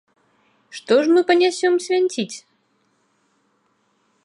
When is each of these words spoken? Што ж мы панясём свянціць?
Што 0.77 0.95
ж 1.03 1.17
мы 1.17 1.21
панясём 1.29 1.73
свянціць? 1.87 2.37